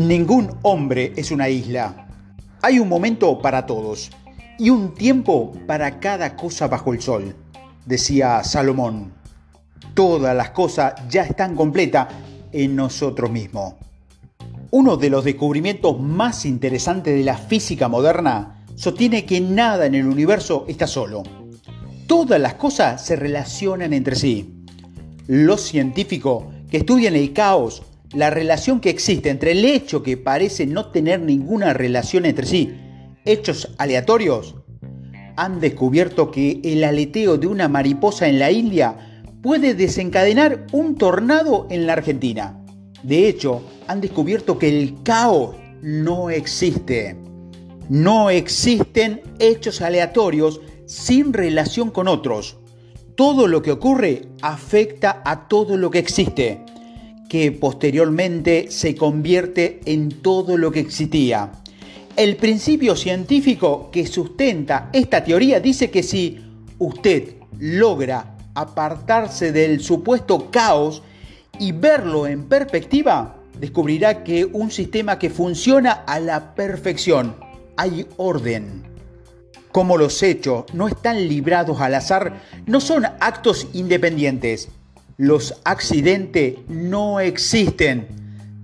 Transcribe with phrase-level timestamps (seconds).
[0.00, 2.08] Ningún hombre es una isla.
[2.62, 4.10] Hay un momento para todos
[4.58, 7.36] y un tiempo para cada cosa bajo el sol,
[7.84, 9.12] decía Salomón.
[9.92, 12.08] Todas las cosas ya están completas
[12.50, 13.74] en nosotros mismos.
[14.70, 20.06] Uno de los descubrimientos más interesantes de la física moderna sostiene que nada en el
[20.06, 21.24] universo está solo.
[22.06, 24.64] Todas las cosas se relacionan entre sí.
[25.26, 27.82] Los científicos que estudian el caos
[28.12, 32.74] la relación que existe entre el hecho que parece no tener ninguna relación entre sí,
[33.24, 34.56] hechos aleatorios,
[35.36, 41.66] han descubierto que el aleteo de una mariposa en la India puede desencadenar un tornado
[41.70, 42.62] en la Argentina.
[43.02, 47.16] De hecho, han descubierto que el caos no existe.
[47.88, 52.58] No existen hechos aleatorios sin relación con otros.
[53.14, 56.64] Todo lo que ocurre afecta a todo lo que existe
[57.30, 61.52] que posteriormente se convierte en todo lo que existía.
[62.16, 66.40] El principio científico que sustenta esta teoría dice que si
[66.80, 71.04] usted logra apartarse del supuesto caos
[71.60, 77.36] y verlo en perspectiva, descubrirá que un sistema que funciona a la perfección,
[77.76, 78.82] hay orden.
[79.70, 84.68] Como los hechos no están librados al azar, no son actos independientes,
[85.20, 88.06] los accidentes no existen.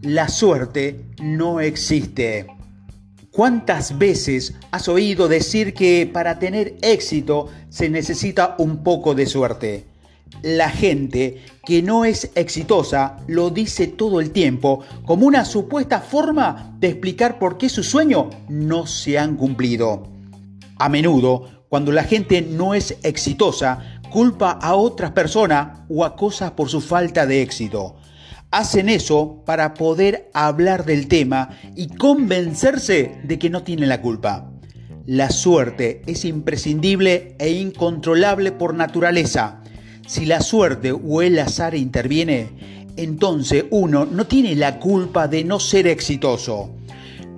[0.00, 2.46] La suerte no existe.
[3.30, 9.84] ¿Cuántas veces has oído decir que para tener éxito se necesita un poco de suerte?
[10.40, 16.74] La gente que no es exitosa lo dice todo el tiempo como una supuesta forma
[16.78, 20.08] de explicar por qué sus sueños no se han cumplido.
[20.78, 26.52] A menudo, cuando la gente no es exitosa, culpa a otras personas o a cosas
[26.52, 27.96] por su falta de éxito.
[28.50, 34.50] Hacen eso para poder hablar del tema y convencerse de que no tienen la culpa.
[35.06, 39.62] La suerte es imprescindible e incontrolable por naturaleza.
[40.06, 45.60] Si la suerte o el azar interviene, entonces uno no tiene la culpa de no
[45.60, 46.70] ser exitoso.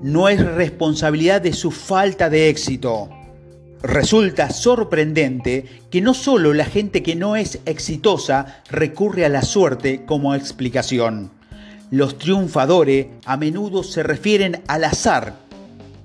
[0.03, 3.11] No es responsabilidad de su falta de éxito.
[3.83, 10.05] Resulta sorprendente que no solo la gente que no es exitosa recurre a la suerte
[10.05, 11.31] como explicación.
[11.91, 15.37] Los triunfadores a menudo se refieren al azar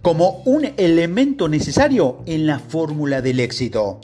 [0.04, 4.00] como un elemento necesario en la fórmula del éxito.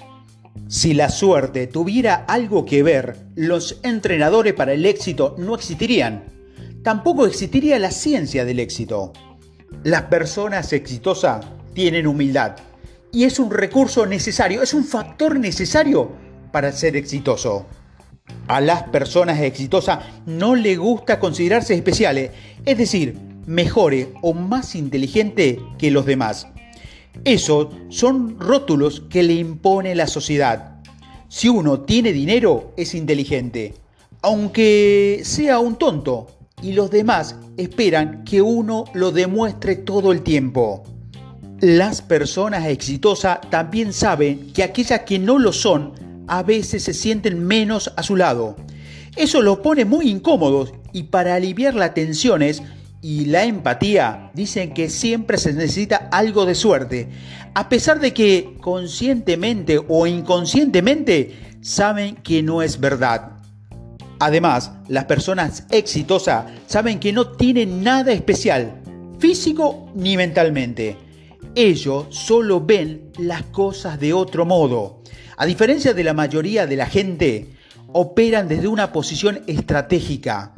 [0.68, 6.24] Si la suerte tuviera algo que ver, los entrenadores para el éxito no existirían.
[6.84, 9.14] Tampoco existiría la ciencia del éxito.
[9.84, 12.56] Las personas exitosas tienen humildad
[13.12, 16.12] y es un recurso necesario, es un factor necesario
[16.52, 17.66] para ser exitoso.
[18.48, 22.32] A las personas exitosas no le gusta considerarse especiales,
[22.66, 26.48] es decir, mejores o más inteligentes que los demás.
[27.24, 30.82] Esos son rótulos que le impone la sociedad.
[31.28, 33.74] Si uno tiene dinero, es inteligente,
[34.22, 36.28] aunque sea un tonto,
[36.62, 40.84] y los demás esperan que uno lo demuestre todo el tiempo.
[41.62, 45.92] Las personas exitosas también saben que aquellas que no lo son
[46.26, 48.56] a veces se sienten menos a su lado.
[49.18, 52.64] Eso los pone muy incómodos y para aliviar las tensiones
[53.02, 57.10] y la empatía dicen que siempre se necesita algo de suerte,
[57.54, 63.32] a pesar de que conscientemente o inconscientemente saben que no es verdad.
[64.22, 68.82] Además, las personas exitosas saben que no tienen nada especial,
[69.20, 71.09] físico ni mentalmente
[71.56, 75.02] ellos solo ven las cosas de otro modo.
[75.38, 77.54] A diferencia de la mayoría de la gente,
[77.92, 80.54] operan desde una posición estratégica.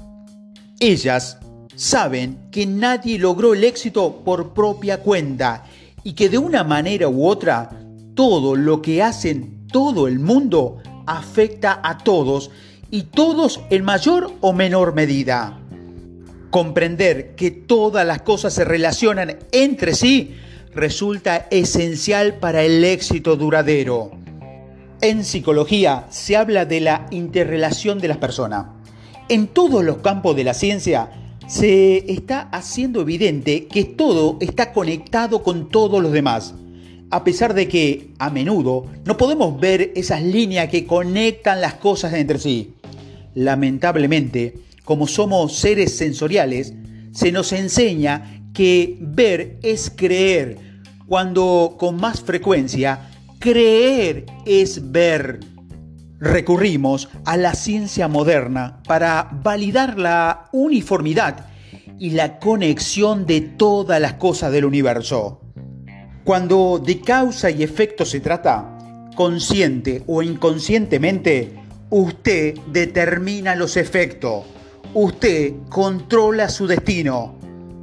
[0.79, 1.37] Ellas
[1.75, 5.63] saben que nadie logró el éxito por propia cuenta
[6.03, 7.69] y que de una manera u otra
[8.15, 12.51] todo lo que hacen todo el mundo afecta a todos
[12.89, 15.59] y todos en mayor o menor medida.
[16.49, 20.35] Comprender que todas las cosas se relacionan entre sí
[20.73, 24.11] resulta esencial para el éxito duradero.
[25.01, 28.67] En psicología se habla de la interrelación de las personas.
[29.29, 31.09] En todos los campos de la ciencia
[31.47, 36.53] se está haciendo evidente que todo está conectado con todos los demás,
[37.09, 42.13] a pesar de que a menudo no podemos ver esas líneas que conectan las cosas
[42.13, 42.75] entre sí.
[43.33, 46.73] Lamentablemente, como somos seres sensoriales,
[47.11, 50.57] se nos enseña que ver es creer,
[51.07, 53.09] cuando con más frecuencia
[53.39, 55.39] creer es ver.
[56.19, 61.47] Recurrimos a la ciencia moderna para validar la uniformidad
[61.97, 65.41] y la conexión de todas las cosas del universo.
[66.23, 71.55] Cuando de causa y efecto se trata, consciente o inconscientemente,
[71.89, 74.45] usted determina los efectos,
[74.93, 77.40] usted controla su destino,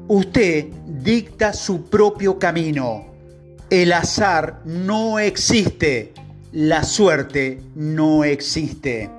[0.08, 3.06] usted dicta su propio camino.
[3.70, 6.14] El azar no existe,
[6.52, 9.17] la suerte no existe.